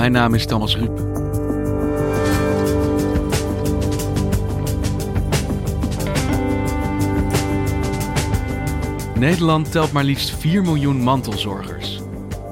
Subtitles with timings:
[0.00, 0.98] Mijn naam is Thomas Ruip.
[9.18, 12.00] Nederland telt maar liefst 4 miljoen mantelzorgers.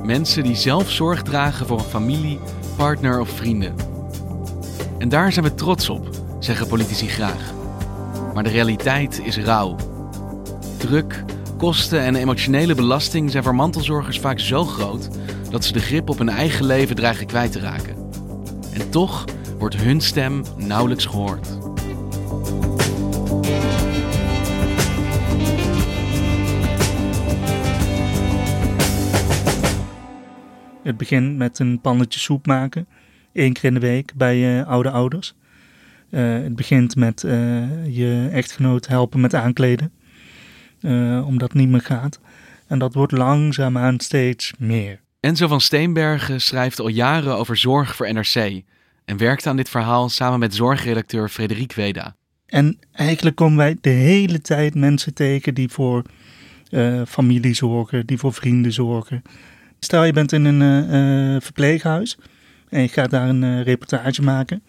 [0.02, 2.38] Mensen die zelf zorg dragen voor een familie,
[2.76, 3.74] partner of vrienden.
[4.98, 6.08] En daar zijn we trots op,
[6.38, 7.52] zeggen politici graag.
[8.34, 9.76] Maar de realiteit is rauw.
[10.76, 11.24] Druk,
[11.56, 15.08] kosten en emotionele belasting zijn voor mantelzorgers vaak zo groot
[15.50, 17.96] dat ze de grip op hun eigen leven dreigen kwijt te raken.
[18.72, 19.24] En toch
[19.58, 21.58] wordt hun stem nauwelijks gehoord.
[30.82, 32.86] Het begint met een pannetje soep maken,
[33.32, 35.34] één keer in de week bij uh, oude ouders.
[36.10, 39.92] Uh, het begint met uh, je echtgenoot helpen met aankleden,
[41.24, 42.20] omdat het niet meer gaat.
[42.66, 45.00] En dat wordt langzaamaan steeds meer.
[45.20, 48.62] Enzo van Steenbergen schrijft al jaren over zorg voor NRC
[49.04, 52.16] en werkt aan dit verhaal samen met zorgredacteur Frederik Weda.
[52.46, 56.02] En eigenlijk komen wij de hele tijd mensen tegen die voor
[56.70, 59.22] uh, familie zorgen, die voor vrienden zorgen.
[59.80, 60.90] Stel je bent in een
[61.34, 62.18] uh, verpleeghuis
[62.68, 64.62] en je gaat daar een reportage maken.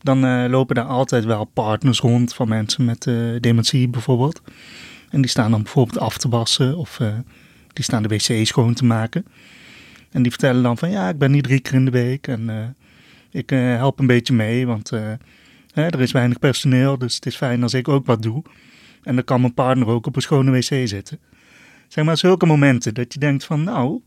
[0.00, 3.02] Dan lopen daar altijd wel partners rond van mensen met
[3.40, 4.42] dementie bijvoorbeeld.
[5.10, 7.00] En die staan dan bijvoorbeeld af te wassen of
[7.72, 9.24] die staan de wc schoon te maken.
[10.14, 12.48] En die vertellen dan van ja, ik ben hier drie keer in de week en
[12.48, 12.64] uh,
[13.30, 15.00] ik uh, help een beetje mee, want uh,
[15.72, 18.42] hè, er is weinig personeel, dus het is fijn als ik ook wat doe.
[19.02, 21.18] En dan kan mijn partner ook op een schone wc zitten.
[21.88, 24.00] Zeg maar zulke momenten dat je denkt van nou,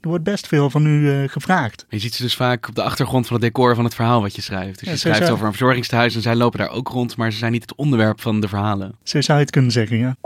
[0.00, 1.86] er wordt best veel van u gevraagd.
[1.88, 4.34] Je ziet ze dus vaak op de achtergrond van het decor van het verhaal wat
[4.34, 4.78] je schrijft.
[4.78, 7.52] Dus je schrijft over een verzorgingstehuis en zij lopen daar ook rond, maar ze zijn
[7.52, 8.94] niet het onderwerp van de verhalen.
[9.02, 10.16] Zo zou je het kunnen zeggen, ja.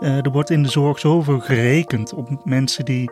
[0.00, 3.10] Er wordt in de zorg zoveel gerekend op mensen die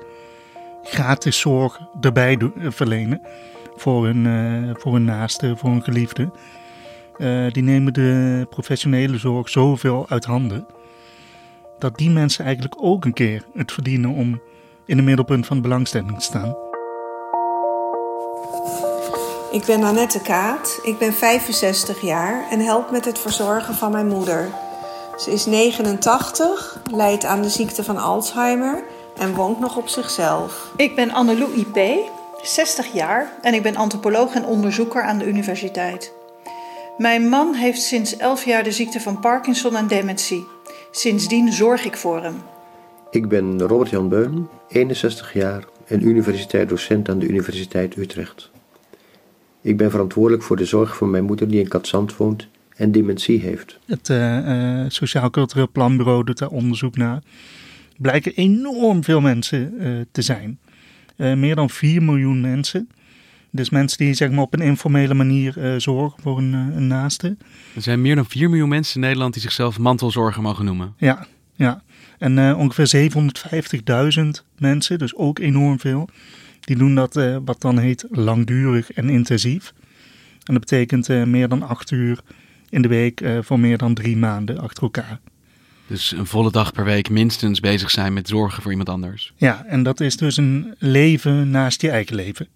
[0.82, 3.20] gratis zorg erbij uh, verlenen
[3.76, 6.30] voor hun, uh, voor hun naaste, voor hun geliefde.
[7.52, 10.66] die nemen de professionele zorg zoveel uit handen
[11.78, 14.40] dat die mensen eigenlijk ook een keer het verdienen om
[14.86, 16.56] in het middelpunt van de belangstelling te staan.
[19.52, 24.06] Ik ben Annette Kaat, ik ben 65 jaar en help met het verzorgen van mijn
[24.06, 24.48] moeder.
[25.18, 28.82] Ze is 89, lijdt aan de ziekte van Alzheimer
[29.18, 30.72] en woont nog op zichzelf.
[30.76, 31.78] Ik ben Annelou IP,
[32.42, 36.12] 60 jaar en ik ben antropoloog en onderzoeker aan de universiteit.
[36.98, 40.46] Mijn man heeft sinds 11 jaar de ziekte van Parkinson en dementie.
[40.90, 42.36] Sindsdien zorg ik voor hem.
[43.10, 48.50] Ik ben Robert-Jan Beun, 61 jaar en universiteitsdocent aan de Universiteit Utrecht.
[49.60, 53.40] Ik ben verantwoordelijk voor de zorg voor mijn moeder die in Katzand woont en dementie
[53.40, 53.78] heeft.
[53.86, 57.22] Het uh, uh, Sociaal Cultureel Planbureau doet daar onderzoek naar.
[57.96, 60.58] Blijken enorm veel mensen uh, te zijn.
[61.16, 62.88] meer dan 4 miljoen mensen.
[63.50, 67.36] Dus mensen die zeg maar, op een informele manier zorgen voor een, een, naaste.
[67.74, 70.94] Er zijn meer dan 4 miljoen mensen in Nederland die zichzelf mantelzorger mogen noemen.
[70.96, 71.82] Ja, ja.
[72.18, 73.10] En ongeveer
[74.18, 74.24] 750.000
[74.58, 76.08] mensen, dus ook enorm veel,
[76.60, 77.14] die doen dat
[77.44, 79.72] wat dan heet langdurig en intensief.
[80.44, 82.20] En dat betekent meer dan 8 uur
[82.74, 85.20] in de week uh, voor meer dan drie maanden achter elkaar.
[85.86, 89.32] Dus een volle dag per week minstens bezig zijn met zorgen voor iemand anders.
[89.36, 92.48] Ja, en dat is dus een leven naast je eigen leven.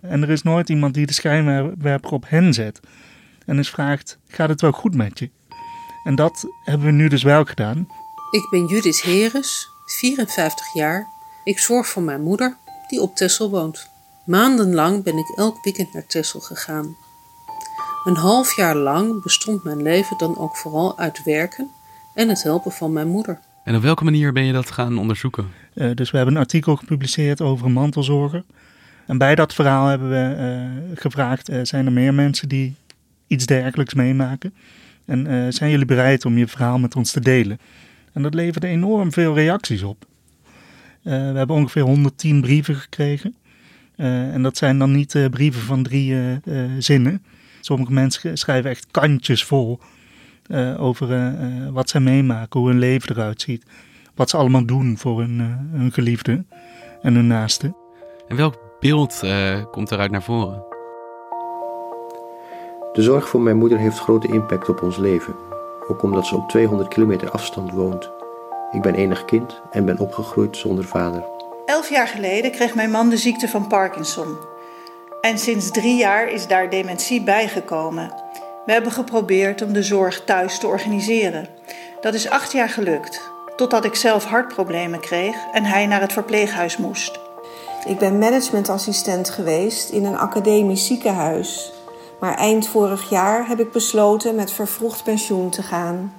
[0.00, 2.80] En er is nooit iemand die de schijnwerper op hen zet
[3.46, 5.30] en eens vraagt: gaat het wel goed met je?
[6.04, 7.86] En dat hebben we nu dus wel gedaan.
[8.30, 11.06] Ik ben Judith Heres, 54 jaar.
[11.44, 12.56] Ik zorg voor mijn moeder,
[12.88, 13.88] die op Texel woont.
[14.26, 16.96] Maandenlang ben ik elk weekend naar Texel gegaan.
[18.04, 21.70] Een half jaar lang bestond mijn leven dan ook vooral uit werken
[22.14, 23.38] en het helpen van mijn moeder.
[23.64, 25.48] En op welke manier ben je dat gaan onderzoeken?
[25.74, 28.44] Uh, dus we hebben een artikel gepubliceerd over een mantelzorger.
[29.06, 30.36] En bij dat verhaal hebben we
[30.90, 32.74] uh, gevraagd: uh, zijn er meer mensen die
[33.26, 34.54] iets dergelijks meemaken?
[35.04, 37.58] En uh, zijn jullie bereid om je verhaal met ons te delen?
[38.12, 40.06] En dat leverde enorm veel reacties op.
[41.02, 43.34] we hebben ongeveer 110 brieven gekregen.
[43.96, 46.16] en dat zijn dan niet brieven van drie
[46.78, 47.22] zinnen.
[47.64, 49.78] Sommige mensen schrijven echt kantjes vol
[50.78, 51.34] over
[51.72, 53.64] wat zij meemaken, hoe hun leven eruit ziet.
[54.14, 55.38] Wat ze allemaal doen voor hun,
[55.72, 56.44] hun geliefde
[57.02, 57.76] en hun naasten.
[58.28, 60.64] En welk beeld uh, komt eruit naar voren?
[62.92, 65.34] De zorg voor mijn moeder heeft grote impact op ons leven.
[65.88, 68.10] Ook omdat ze op 200 kilometer afstand woont.
[68.70, 71.24] Ik ben enig kind en ben opgegroeid zonder vader.
[71.66, 74.36] Elf jaar geleden kreeg mijn man de ziekte van Parkinson.
[75.24, 78.12] En sinds drie jaar is daar dementie bijgekomen.
[78.66, 81.48] We hebben geprobeerd om de zorg thuis te organiseren.
[82.00, 86.76] Dat is acht jaar gelukt, totdat ik zelf hartproblemen kreeg en hij naar het verpleeghuis
[86.76, 87.18] moest.
[87.86, 91.72] Ik ben managementassistent geweest in een academisch ziekenhuis.
[92.20, 96.12] Maar eind vorig jaar heb ik besloten met vervroegd pensioen te gaan.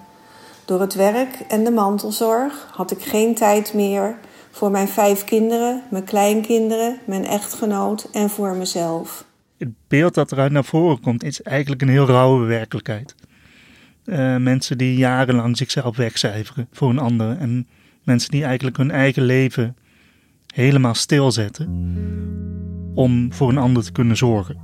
[0.66, 4.18] Door het werk en de mantelzorg had ik geen tijd meer
[4.56, 9.26] voor mijn vijf kinderen, mijn kleinkinderen, mijn echtgenoot en voor mezelf.
[9.58, 13.16] Het beeld dat eruit naar voren komt is eigenlijk een heel rauwe werkelijkheid.
[14.06, 17.68] Uh, mensen die jarenlang zichzelf wegcijferen voor een ander en
[18.04, 19.76] mensen die eigenlijk hun eigen leven
[20.54, 21.68] helemaal stilzetten
[22.94, 24.58] om voor een ander te kunnen zorgen.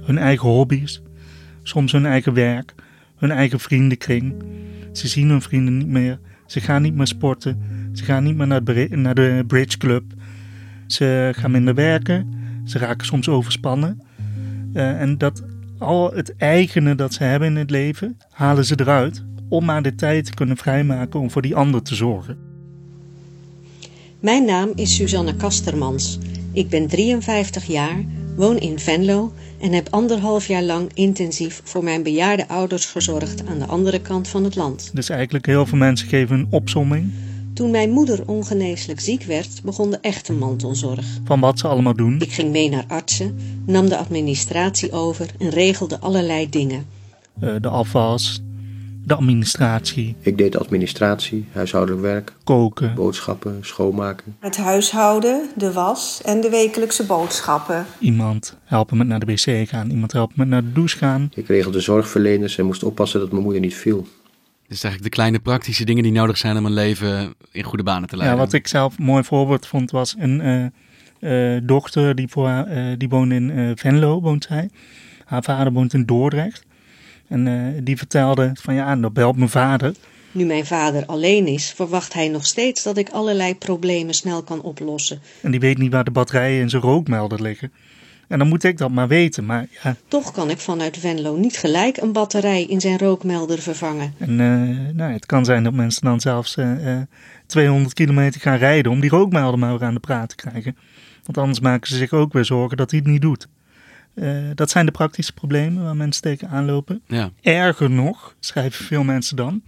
[0.00, 1.02] Hun eigen hobby's,
[1.62, 2.74] soms hun eigen werk,
[3.16, 4.42] hun eigen vriendenkring.
[4.92, 8.46] Ze zien hun vrienden niet meer, ze gaan niet meer sporten, ze gaan niet meer
[8.46, 10.04] naar de, naar de bridge club.
[10.86, 12.34] Ze gaan minder werken,
[12.64, 14.00] ze raken soms overspannen.
[14.74, 15.42] Uh, en dat
[15.78, 19.94] al het eigene dat ze hebben in het leven, halen ze eruit om maar de
[19.94, 22.38] tijd te kunnen vrijmaken om voor die ander te zorgen.
[24.20, 26.18] Mijn naam is Suzanne Kastermans.
[26.52, 28.04] Ik ben 53 jaar,
[28.36, 33.58] woon in Venlo en heb anderhalf jaar lang intensief voor mijn bejaarde ouders gezorgd aan
[33.58, 34.90] de andere kant van het land.
[34.94, 37.12] Dus eigenlijk heel veel mensen geven een opsomming.
[37.60, 41.06] Toen mijn moeder ongeneeslijk ziek werd, begon de echte mantelzorg.
[41.24, 42.20] Van wat ze allemaal doen?
[42.20, 43.36] Ik ging mee naar artsen,
[43.66, 46.86] nam de administratie over en regelde allerlei dingen.
[47.42, 48.42] Uh, de afwas,
[49.04, 50.16] de administratie.
[50.20, 54.36] Ik deed administratie, huishoudelijk werk, koken, boodschappen, schoonmaken.
[54.38, 57.86] Het huishouden, de was en de wekelijkse boodschappen.
[57.98, 61.30] Iemand helpen met naar de wc gaan, iemand helpen met naar de douche gaan.
[61.34, 64.06] Ik regelde zorgverleners en moest oppassen dat mijn moeder niet viel.
[64.70, 68.08] Dus eigenlijk de kleine praktische dingen die nodig zijn om een leven in goede banen
[68.08, 68.38] te leiden.
[68.38, 70.72] Ja, wat ik zelf een mooi voorbeeld vond was een
[71.20, 74.70] uh, uh, dochter die, voor uh, die woont in Venlo, woont zij.
[75.24, 76.64] Haar vader woont in Dordrecht.
[77.28, 79.94] En uh, die vertelde van ja, dan belt mijn vader.
[80.32, 84.62] Nu mijn vader alleen is, verwacht hij nog steeds dat ik allerlei problemen snel kan
[84.62, 85.20] oplossen.
[85.42, 87.72] En die weet niet waar de batterijen in zijn rookmelder liggen.
[88.30, 89.96] En dan moet ik dat maar weten, maar ja.
[90.08, 94.14] Toch kan ik vanuit Venlo niet gelijk een batterij in zijn rookmelder vervangen.
[94.18, 96.96] En uh, nou, het kan zijn dat mensen dan zelfs uh,
[97.46, 100.76] 200 kilometer gaan rijden om die rookmelder maar weer aan de praat te krijgen.
[101.24, 103.48] Want anders maken ze zich ook weer zorgen dat hij het niet doet.
[104.14, 107.02] Uh, dat zijn de praktische problemen waar mensen tegen aanlopen.
[107.06, 107.30] Ja.
[107.42, 109.62] Erger nog, schrijven veel mensen dan,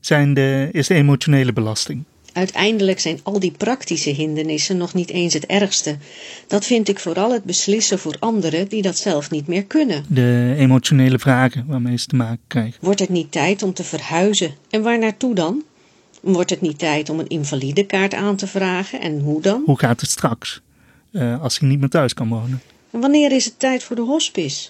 [0.00, 2.04] zijn de, is de emotionele belasting.
[2.34, 5.96] Uiteindelijk zijn al die praktische hindernissen nog niet eens het ergste.
[6.46, 10.04] Dat vind ik vooral het beslissen voor anderen die dat zelf niet meer kunnen.
[10.08, 12.78] De emotionele vragen waarmee ze te maken krijgen.
[12.80, 14.54] Wordt het niet tijd om te verhuizen?
[14.70, 15.62] En waar naartoe dan?
[16.20, 19.00] Wordt het niet tijd om een invalidekaart aan te vragen?
[19.00, 19.62] En hoe dan?
[19.64, 20.60] Hoe gaat het straks?
[21.12, 22.62] Uh, als hij niet meer thuis kan wonen.
[22.90, 24.68] En wanneer is het tijd voor de hospice?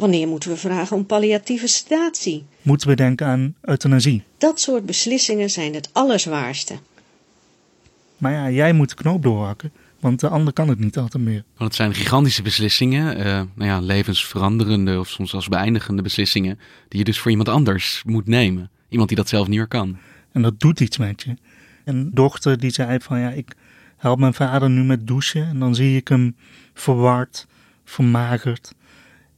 [0.00, 2.44] Wanneer moeten we vragen om palliatieve sedatie?
[2.62, 4.22] Moeten we denken aan euthanasie?
[4.38, 6.78] Dat soort beslissingen zijn het allerzwaarste.
[8.18, 11.44] Maar ja, jij moet de knoop doorhakken, want de ander kan het niet altijd meer.
[11.56, 16.98] Want het zijn gigantische beslissingen, uh, nou ja, levensveranderende of soms zelfs beëindigende beslissingen, die
[16.98, 18.70] je dus voor iemand anders moet nemen.
[18.88, 19.98] Iemand die dat zelf niet meer kan.
[20.32, 21.36] En dat doet iets met je.
[21.84, 23.54] Een dochter die zei van ja, ik
[23.96, 26.36] help mijn vader nu met douchen en dan zie ik hem
[26.74, 27.46] verward,
[27.84, 28.72] vermagerd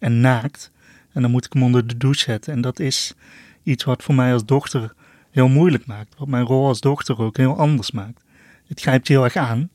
[0.02, 0.70] en naakt.
[1.12, 2.52] En dan moet ik hem onder de douche zetten.
[2.52, 3.14] En dat is
[3.62, 4.94] iets wat voor mij als dochter
[5.30, 6.14] heel moeilijk maakt.
[6.18, 8.24] Wat mijn rol als dochter ook heel anders maakt.
[8.66, 9.70] Het grijpt heel erg aan.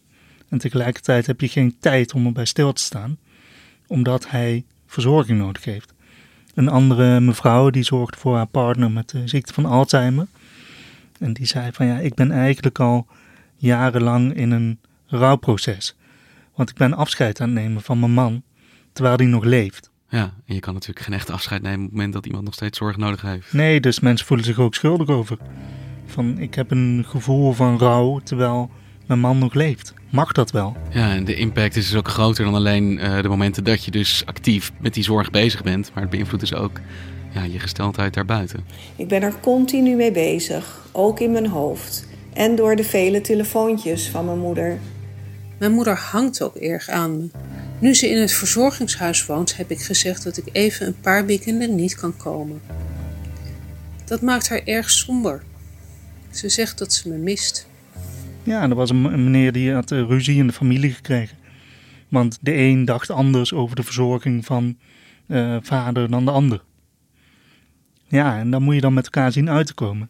[0.49, 3.17] En tegelijkertijd heb je geen tijd om erbij stil te staan.
[3.87, 5.93] Omdat hij verzorging nodig heeft.
[6.53, 10.27] Een andere mevrouw die zorgt voor haar partner met de ziekte van Alzheimer.
[11.19, 13.07] En die zei van ja, ik ben eigenlijk al
[13.55, 15.95] jarenlang in een rouwproces.
[16.55, 18.43] Want ik ben afscheid aan het nemen van mijn man,
[18.93, 19.89] terwijl hij nog leeft.
[20.09, 22.53] Ja, en je kan natuurlijk geen echt afscheid nemen op het moment dat iemand nog
[22.53, 23.53] steeds zorg nodig heeft.
[23.53, 25.37] Nee, dus mensen voelen zich ook schuldig over.
[26.05, 28.69] Van, ik heb een gevoel van rouw, terwijl
[29.05, 29.93] mijn man nog leeft.
[30.09, 30.77] Mag dat wel?
[30.89, 33.91] Ja, en de impact is dus ook groter dan alleen uh, de momenten dat je
[33.91, 35.91] dus actief met die zorg bezig bent.
[35.93, 36.79] Maar het beïnvloedt dus ook
[37.33, 38.65] ja, je gesteldheid daarbuiten.
[38.95, 42.07] Ik ben er continu mee bezig, ook in mijn hoofd.
[42.33, 44.79] En door de vele telefoontjes van mijn moeder.
[45.59, 47.29] Mijn moeder hangt ook erg aan me.
[47.79, 51.75] Nu ze in het verzorgingshuis woont, heb ik gezegd dat ik even een paar weekenden
[51.75, 52.61] niet kan komen.
[54.05, 55.43] Dat maakt haar erg somber.
[56.29, 57.67] Ze zegt dat ze me mist.
[58.43, 61.37] Ja, er was een meneer die had eh, ruzie in de familie gekregen.
[62.09, 64.77] Want de een dacht anders over de verzorging van
[65.27, 66.63] uh, vader dan de ander.
[68.07, 70.09] Ja, en dan moet je dan met elkaar zien uit te komen.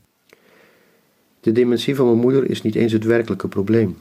[1.39, 3.97] De dementie van mijn moeder is niet eens het werkelijke probleem.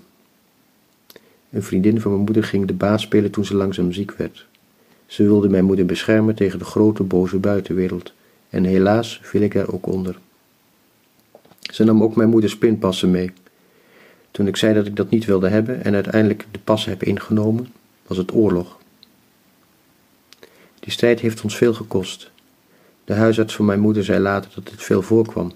[1.56, 4.46] Een vriendin van mijn moeder ging de baas spelen toen ze langzaam ziek werd.
[5.06, 8.12] Ze wilde mijn moeder beschermen tegen de grote boze buitenwereld.
[8.48, 10.18] En helaas viel ik er ook onder.
[11.60, 13.32] Ze nam ook mijn moeders pinpassen mee.
[14.30, 17.72] Toen ik zei dat ik dat niet wilde hebben en uiteindelijk de passen heb ingenomen,
[18.06, 18.78] was het oorlog.
[20.80, 22.30] Die strijd heeft ons veel gekost.
[23.04, 25.52] De huisarts van mijn moeder zei later dat het veel voorkwam.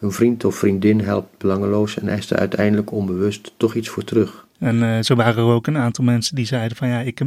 [0.00, 4.46] Een vriend of vriendin helpt belangeloos en eist er uiteindelijk onbewust toch iets voor terug.
[4.58, 7.18] En uh, zo waren er ook een aantal mensen die zeiden van ja, ik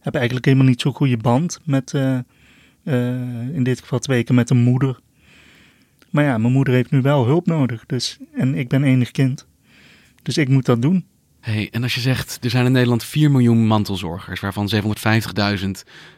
[0.00, 2.18] heb eigenlijk helemaal niet zo'n goede band met, uh,
[2.84, 4.98] uh, in dit geval twee keer met een moeder.
[6.10, 7.86] Maar ja, mijn moeder heeft nu wel hulp nodig.
[7.86, 9.46] Dus, en ik ben enig kind.
[10.22, 11.04] Dus ik moet dat doen.
[11.40, 14.70] Hey, en als je zegt, er zijn in Nederland 4 miljoen mantelzorgers, waarvan
[15.64, 15.70] 750.000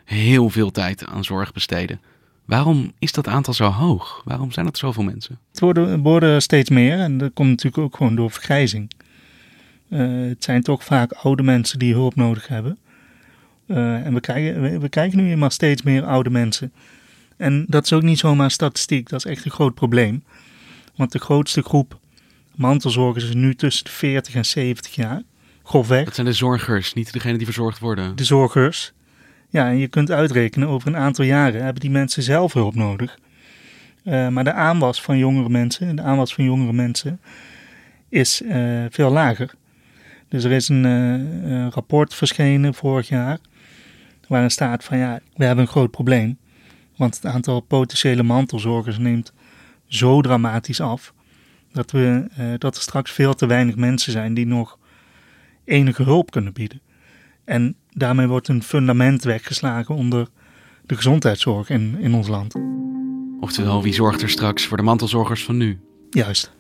[0.05, 2.01] heel veel tijd aan zorg besteden.
[2.53, 4.23] Waarom is dat aantal zo hoog?
[4.25, 5.39] Waarom zijn dat zoveel mensen?
[5.51, 8.91] Het worden, worden steeds meer en dat komt natuurlijk ook gewoon door vergrijzing.
[9.89, 12.79] Uh, het zijn toch vaak oude mensen die hulp nodig hebben.
[13.67, 16.73] Uh, en we krijgen, we, we krijgen nu eenmaal steeds meer oude mensen.
[17.37, 20.25] En dat is ook niet zomaar statistiek, dat is echt een groot probleem.
[20.97, 21.99] Want de grootste groep
[22.55, 25.23] mantelzorgers is nu tussen de 40 en 70 jaar.
[25.63, 26.05] Grofweg.
[26.05, 28.17] Dat zijn de zorgers, niet degenen die verzorgd worden.
[28.17, 28.93] De zorgers.
[29.53, 33.19] Ja, en je kunt uitrekenen, over een aantal jaren hebben die mensen zelf hulp nodig.
[34.05, 37.21] Uh, maar de aanwas van jongere mensen, de aanwas van jongere mensen,
[38.09, 39.55] is uh, veel lager.
[40.29, 43.39] Dus er is een uh, rapport verschenen vorig jaar,
[44.29, 46.39] waarin staat van ja, we hebben een groot probleem.
[46.97, 49.33] Want het aantal potentiële mantelzorgers neemt
[49.87, 51.15] zo dramatisch af,
[51.73, 52.25] dat, we,
[52.59, 54.79] dat er straks veel te weinig mensen zijn die nog
[55.65, 56.81] enige hulp kunnen bieden.
[57.45, 60.29] En daarmee wordt een fundament weggeslagen onder
[60.85, 62.55] de gezondheidszorg in, in ons land.
[63.41, 65.81] Oftewel, wie zorgt er straks voor de mantelzorgers van nu?
[66.11, 66.53] Juist.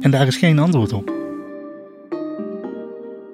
[0.00, 1.12] En daar is geen antwoord op.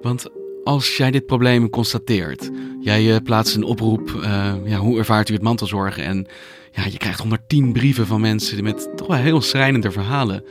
[0.02, 0.28] Want
[0.64, 5.32] als jij dit probleem constateert, jij uh, plaatst een oproep, uh, ja, hoe ervaart u
[5.32, 6.04] het mantelzorgen?
[6.04, 6.26] En
[6.72, 10.44] ja, je krijgt 110 brieven van mensen met toch wel heel schrijnende verhalen.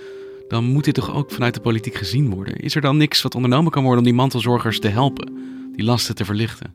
[0.48, 2.56] Dan moet dit toch ook vanuit de politiek gezien worden?
[2.56, 5.38] Is er dan niks wat ondernomen kan worden om die mantelzorgers te helpen,
[5.77, 6.74] die lasten te verlichten?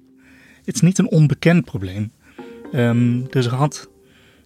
[0.64, 2.12] Het is niet een onbekend probleem.
[2.74, 3.88] Um, dus er had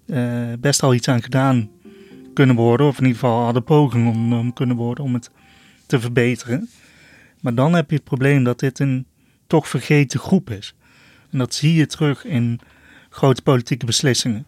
[0.06, 1.70] uh, best al iets aan gedaan
[2.34, 5.30] kunnen worden, of in ieder geval hadden pogingen ondernomen kunnen worden om het
[5.86, 6.68] te verbeteren.
[7.40, 9.06] Maar dan heb je het probleem dat dit een
[9.46, 10.74] toch vergeten groep is.
[11.30, 12.60] En dat zie je terug in
[13.10, 14.46] grote politieke beslissingen.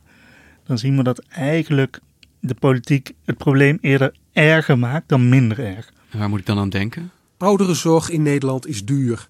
[0.65, 2.01] Dan zien we dat eigenlijk
[2.41, 5.93] de politiek het probleem eerder erger maakt dan minder erg.
[6.11, 7.11] En waar moet ik dan aan denken?
[7.37, 9.29] Ouderenzorg in Nederland is duur.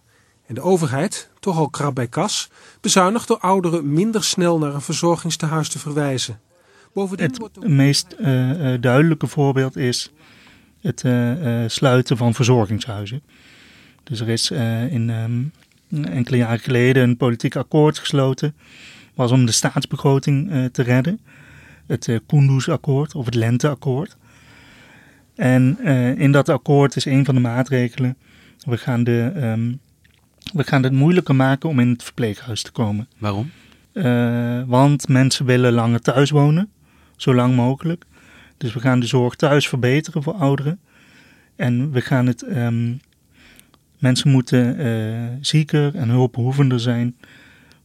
[0.48, 2.50] En de overheid, toch al krap bij kas,
[2.80, 6.40] bezuinigt door ouderen minder snel naar een verzorgingstehuis te verwijzen.
[6.92, 10.12] Bovendien het meest uh, duidelijke voorbeeld is
[10.80, 13.22] het uh, sluiten van verzorgingshuizen.
[14.02, 14.50] Dus er is
[14.90, 15.52] in um,
[16.04, 18.54] enkele jaren geleden een politiek akkoord gesloten,
[19.14, 21.20] was om de staatsbegroting te redden.
[21.86, 24.16] Het Kunduz-akkoord of het Lenteakkoord.
[25.34, 25.84] En
[26.18, 28.16] in dat akkoord is een van de maatregelen,
[28.58, 29.80] we gaan de um,
[30.52, 33.08] we gaan het moeilijker maken om in het verpleeghuis te komen.
[33.18, 33.50] Waarom?
[33.92, 36.70] Uh, want mensen willen langer thuis wonen,
[37.16, 38.04] zo lang mogelijk.
[38.56, 40.80] Dus we gaan de zorg thuis verbeteren voor ouderen.
[41.56, 42.42] En we gaan het.
[42.56, 43.00] Um,
[43.98, 47.16] mensen moeten uh, zieker en hulpbehoevender zijn.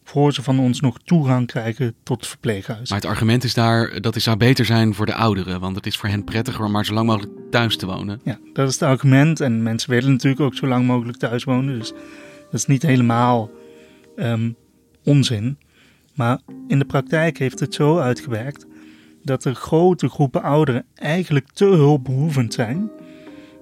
[0.04, 2.90] voor ze van ons nog toegang krijgen tot het verpleeghuis.
[2.90, 5.60] Maar het argument is daar dat het zou beter zijn voor de ouderen.
[5.60, 8.20] Want het is voor hen prettiger om maar zo lang mogelijk thuis te wonen.
[8.24, 9.40] Ja, dat is het argument.
[9.40, 11.80] En mensen willen natuurlijk ook zo lang mogelijk thuis wonen.
[11.80, 11.94] Dus
[12.54, 13.52] dat is niet helemaal
[14.16, 14.56] um,
[15.04, 15.58] onzin.
[16.14, 18.66] Maar in de praktijk heeft het zo uitgewerkt
[19.24, 22.92] dat er grote groepen ouderen eigenlijk te hulpbehoevend zijn,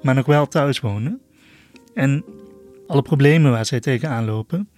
[0.02, 1.22] maar nog wel thuis wonen.
[1.94, 2.24] En
[2.88, 4.70] alle problemen waar zij tegenaan lopen,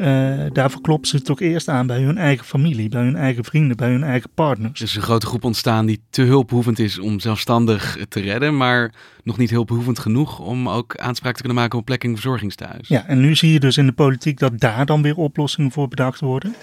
[0.00, 3.76] Uh, daarvoor kloppen ze toch eerst aan bij hun eigen familie, bij hun eigen vrienden,
[3.76, 4.80] bij hun eigen partners.
[4.80, 8.92] Er is een grote groep ontstaan die te hulpbehoevend is om zelfstandig te redden, maar
[9.24, 12.88] nog niet hulpbehoevend genoeg om ook aanspraak te kunnen maken op plek in verzorgingstehuis.
[12.88, 15.88] Ja, en nu zie je dus in de politiek dat daar dan weer oplossingen voor
[15.88, 16.54] bedacht worden.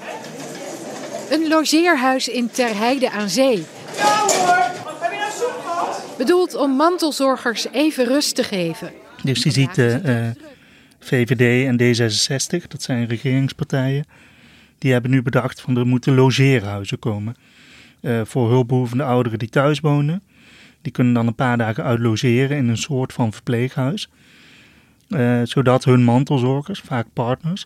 [1.29, 3.65] Een logeerhuis in Terheide aan Zee.
[3.98, 4.56] Ja hoor,
[5.00, 6.17] heb je nou zoek gehad?
[6.17, 8.91] Bedoeld om mantelzorgers even rust te geven.
[9.24, 10.27] Dus je ziet uh, uh,
[11.08, 14.06] VVD en D66, dat zijn regeringspartijen,
[14.78, 17.36] die hebben nu bedacht van er moeten logeerhuizen komen.
[18.02, 20.22] Uh, voor hulpbehoevende ouderen die thuis wonen.
[20.82, 24.10] Die kunnen dan een paar dagen uitlogeren in een soort van verpleeghuis.
[25.10, 27.66] Uh, zodat hun mantelzorgers, vaak partners,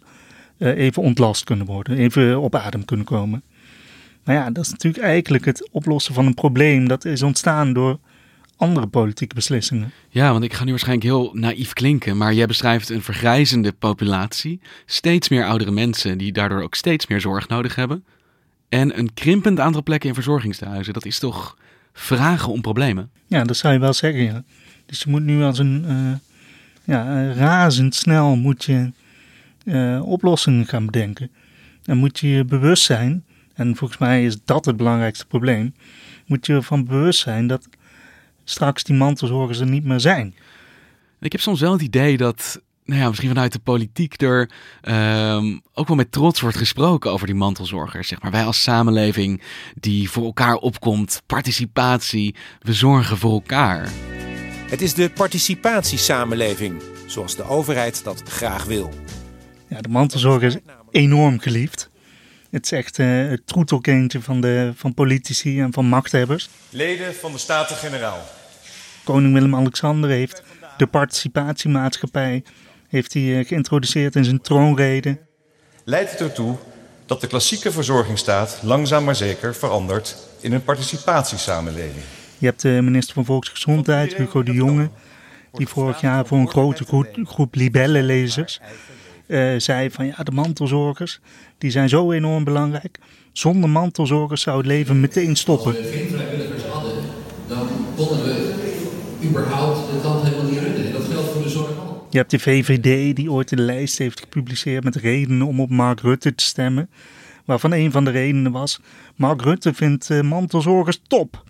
[0.57, 3.43] uh, even ontlast kunnen worden, even op adem kunnen komen.
[4.23, 7.99] Maar ja, dat is natuurlijk eigenlijk het oplossen van een probleem dat is ontstaan door
[8.61, 9.91] andere politieke beslissingen.
[10.09, 14.59] Ja, want ik ga nu waarschijnlijk heel naïef klinken, maar jij beschrijft een vergrijzende populatie,
[14.85, 18.03] steeds meer oudere mensen die daardoor ook steeds meer zorg nodig hebben
[18.69, 20.93] en een krimpend aantal plekken in verzorgingstehuizen.
[20.93, 21.57] Dat is toch
[21.93, 23.09] vragen om problemen?
[23.27, 24.43] Ja, dat zou je wel zeggen, ja.
[24.85, 26.13] Dus je moet nu als een, uh,
[26.83, 28.91] ja, razendsnel moet je
[29.63, 31.31] uh, oplossingen gaan bedenken.
[31.85, 35.73] En moet je je bewust zijn, en volgens mij is dat het belangrijkste probleem,
[36.25, 37.67] moet je ervan bewust zijn dat
[38.43, 40.35] straks die mantelzorgers er niet meer zijn.
[41.19, 44.49] Ik heb soms wel het idee dat, nou ja, misschien vanuit de politiek er
[45.35, 48.07] um, ook wel met trots wordt gesproken over die mantelzorgers.
[48.07, 49.41] Zeg maar wij als samenleving
[49.79, 53.89] die voor elkaar opkomt, participatie, we zorgen voor elkaar.
[54.69, 58.89] Het is de participatiesamenleving, zoals de overheid dat graag wil.
[59.67, 60.57] Ja, de mantelzorg is
[60.91, 61.90] enorm geliefd.
[62.51, 66.49] Het is echt uh, het troetelkindje van, de, van politici en van machthebbers.
[66.69, 68.19] Leden van de Staten-Generaal.
[69.03, 70.43] Koning Willem-Alexander heeft
[70.77, 72.43] de participatiemaatschappij
[72.87, 75.17] heeft hij, uh, geïntroduceerd in zijn troonrede.
[75.83, 76.57] Leidt het ertoe
[77.05, 82.03] dat de klassieke verzorgingsstaat langzaam maar zeker verandert in een participatiesamenleving.
[82.37, 84.89] Je hebt de minister van Volksgezondheid, Hugo de Jonge,
[85.51, 88.59] die vorig jaar voor een grote groep, groep libellenlezers
[89.31, 91.19] uh, zei van ja, de mantelzorgers,
[91.57, 92.99] die zijn zo enorm belangrijk.
[93.31, 95.75] Zonder mantelzorgers zou het leven meteen stoppen.
[95.77, 96.93] Als we geen vrijwilligers hadden,
[97.47, 98.53] dan konden we
[99.23, 100.85] überhaupt het land helemaal niet runnen.
[100.85, 102.07] En dat geldt voor de zorg al.
[102.09, 106.01] Je hebt de VVD die ooit een lijst heeft gepubliceerd met redenen om op Mark
[106.01, 106.89] Rutte te stemmen.
[107.45, 108.79] Waarvan een van de redenen was,
[109.15, 111.43] Mark Rutte vindt uh, mantelzorgers top.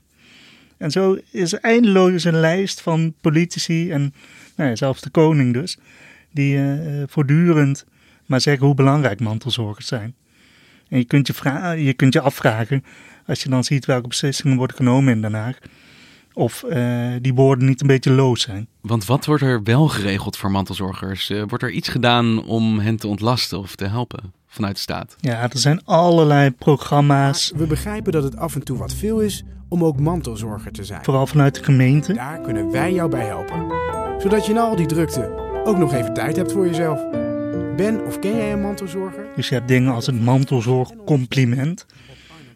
[0.77, 4.13] En zo is eindeloos een lijst van politici en
[4.55, 5.77] nou ja, zelfs de koning dus
[6.31, 7.85] die uh, voortdurend
[8.25, 10.15] maar zeggen hoe belangrijk mantelzorgers zijn.
[10.89, 11.33] En je kunt je,
[11.77, 12.83] je kunt je afvragen,
[13.27, 15.57] als je dan ziet welke beslissingen worden genomen in Den Haag,
[16.33, 18.67] of uh, die woorden niet een beetje loos zijn.
[18.81, 21.29] Want wat wordt er wel geregeld voor mantelzorgers?
[21.29, 25.15] Uh, wordt er iets gedaan om hen te ontlasten of te helpen vanuit de staat?
[25.19, 27.51] Ja, er zijn allerlei programma's.
[27.55, 31.03] We begrijpen dat het af en toe wat veel is om ook mantelzorger te zijn.
[31.03, 32.13] Vooral vanuit de gemeente.
[32.13, 33.65] Daar kunnen wij jou bij helpen.
[34.21, 37.09] Zodat je na al die drukte ook nog even tijd hebt voor jezelf.
[37.75, 39.25] Ben of ken jij een mantelzorger?
[39.35, 41.85] Dus je hebt dingen als het mantelzorgcompliment.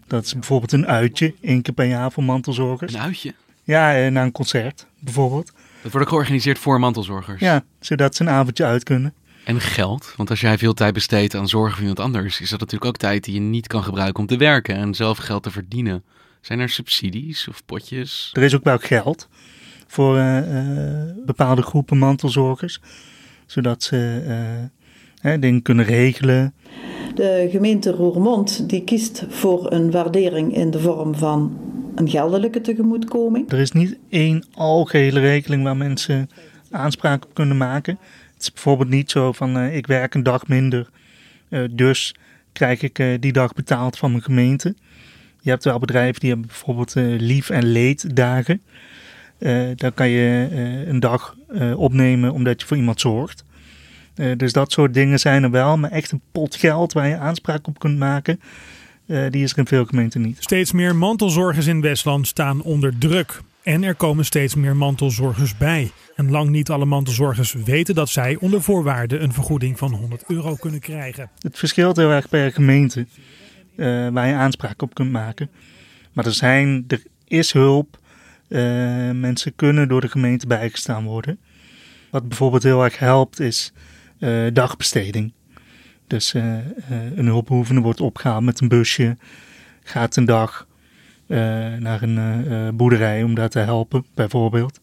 [0.08, 2.94] Dat is bijvoorbeeld een uitje, één keer per jaar voor mantelzorgers.
[2.94, 3.34] Een uitje?
[3.64, 5.46] Ja, eh, na een concert bijvoorbeeld.
[5.82, 7.40] Dat wordt ook georganiseerd voor mantelzorgers?
[7.42, 9.14] Ja, zodat ze een avondje uit kunnen.
[9.44, 10.14] En geld?
[10.18, 12.98] Want als jij veel tijd besteedt aan zorgen voor iemand anders, is dat natuurlijk ook
[12.98, 16.04] tijd die je niet kan gebruiken om te werken en zelf geld te verdienen.
[16.42, 18.30] Zijn er subsidies of potjes?
[18.34, 19.28] Er is ook wel geld
[19.88, 22.82] voor uh, uh, bepaalde groepen mantelzorgers,
[23.46, 24.24] zodat ze
[25.22, 26.54] uh, dingen kunnen regelen.
[27.16, 31.58] De gemeente Roermond die kiest voor een waardering in de vorm van
[31.96, 33.52] een geldelijke tegemoetkoming.
[33.52, 36.30] Er is niet één algehele regeling waar mensen
[36.72, 37.98] aanspraak op kunnen maken.
[38.34, 40.90] Het is bijvoorbeeld niet zo van ik werk een dag minder,
[41.72, 42.16] dus
[42.54, 44.76] krijg ik die dag betaald van mijn gemeente.
[45.42, 48.62] Je hebt wel bedrijven die hebben bijvoorbeeld lief- en leeddagen.
[49.40, 53.44] Uh, dan kan je uh, een dag uh, opnemen omdat je voor iemand zorgt.
[54.38, 55.78] dus dat soort dingen zijn er wel.
[55.78, 58.40] Maar echt een pot geld waar je aanspraak op kunt maken,
[59.06, 60.38] die is er in veel gemeenten niet.
[60.40, 63.42] Steeds meer mantelzorgers in Westland staan onder druk.
[63.64, 65.92] En er komen steeds meer mantelzorgers bij.
[66.16, 70.56] En lang niet alle mantelzorgers weten dat zij onder voorwaarden een vergoeding van 100 euro
[70.56, 71.30] kunnen krijgen.
[71.40, 73.06] Het verschilt heel erg per gemeente
[74.12, 75.50] waar je aanspraak op kunt maken.
[76.14, 77.98] Maar er, zijn, er is hulp.
[78.48, 78.60] Uh,
[79.12, 81.40] mensen kunnen door de gemeente bijgestaan worden.
[82.12, 83.74] Wat bijvoorbeeld heel erg helpt is
[84.20, 85.34] uh, dagbesteding.
[86.08, 86.44] Dus uh,
[87.16, 89.18] een hulpbehoevende wordt opgehaald met een busje,
[89.84, 90.68] gaat een dag
[91.80, 94.80] naar een boerderij om daar te helpen, bijvoorbeeld.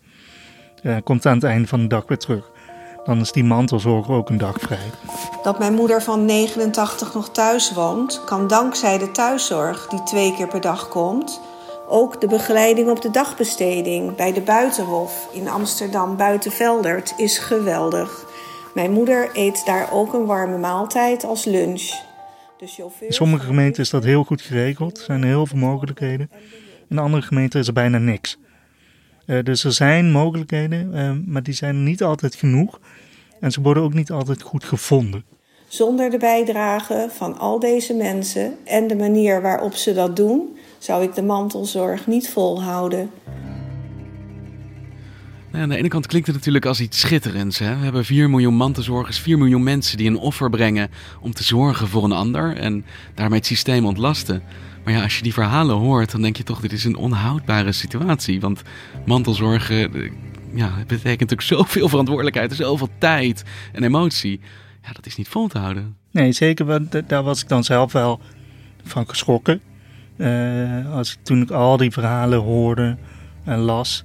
[1.04, 2.50] komt aan het einde van de dag weer terug.
[3.04, 4.90] Dan is die mantelzorger ook een dag vrij.
[5.42, 10.48] Dat mijn moeder van 89 nog thuis woont, kan dankzij de thuiszorg die twee keer
[10.48, 11.40] per dag komt.
[11.94, 18.26] Ook de begeleiding op de dagbesteding bij de Buitenhof in Amsterdam Buitenveldert is geweldig.
[18.74, 21.90] Mijn moeder eet daar ook een warme maaltijd als lunch.
[22.58, 23.06] De chauffeur...
[23.06, 24.98] In sommige gemeenten is dat heel goed geregeld.
[24.98, 26.30] Er zijn heel veel mogelijkheden.
[26.88, 28.38] In andere gemeenten is er bijna niks.
[29.26, 32.80] Uh, dus er zijn mogelijkheden, uh, maar die zijn niet altijd genoeg.
[33.40, 35.24] En ze worden ook niet altijd goed gevonden.
[35.68, 41.02] Zonder de bijdrage van al deze mensen en de manier waarop ze dat doen, zou
[41.02, 43.10] ik de mantelzorg niet volhouden.
[45.50, 47.58] Nou, aan de ene kant klinkt het natuurlijk als iets schitterends.
[47.58, 47.76] Hè?
[47.76, 50.90] We hebben 4 miljoen mantelzorgers, 4 miljoen mensen die een offer brengen
[51.20, 54.42] om te zorgen voor een ander en daarmee het systeem ontlasten.
[54.84, 57.72] Maar ja, als je die verhalen hoort, dan denk je toch, dit is een onhoudbare
[57.72, 58.40] situatie.
[58.40, 58.62] Want
[59.06, 60.12] mantelzorgen, eh,
[60.54, 63.42] ja, het betekent natuurlijk zoveel verantwoordelijkheid, zoveel tijd
[63.72, 64.40] en emotie.
[64.82, 65.96] Ja, dat is niet vol te houden.
[66.10, 66.66] Nee, zeker.
[66.66, 68.20] Want daar was ik dan zelf wel
[68.84, 69.60] van geschrokken.
[70.16, 72.96] Uh, als ik, toen ik al die verhalen hoorde
[73.44, 74.04] en las,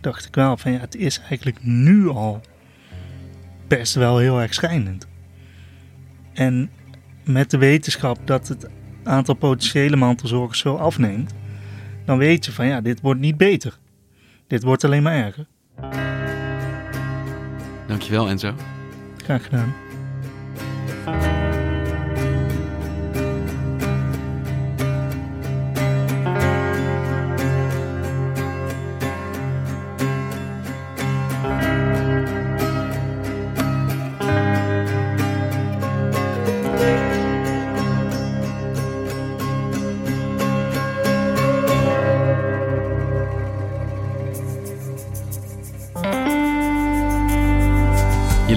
[0.00, 2.40] dacht ik wel van ja, het is eigenlijk nu al
[3.68, 5.06] best wel heel erg schijnend.
[6.32, 6.70] En
[7.24, 8.68] met de wetenschap dat het
[9.04, 11.34] aantal potentiële mantelzorgers zo afneemt,
[12.04, 13.78] dan weet je van ja, dit wordt niet beter.
[14.46, 15.46] Dit wordt alleen maar erger.
[17.86, 18.54] Dankjewel Enzo.
[19.16, 19.74] Graag gedaan.